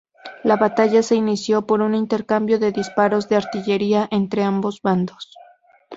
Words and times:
La 0.43 0.55
batalla 0.57 1.03
se 1.03 1.15
inició 1.15 1.67
por 1.67 1.81
un 1.81 1.93
intercambio 1.93 2.57
de 2.57 2.71
disparos 2.71 3.29
de 3.29 3.35
artillería 3.35 4.07
entre 4.09 4.43
ambos 4.43 4.81
bandos. 4.81 5.31